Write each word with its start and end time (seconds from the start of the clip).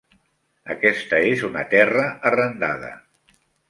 Aquesta 0.75 1.21
és 1.35 1.45
una 1.51 1.65
terra 1.77 2.09
arrendada. 2.35 2.95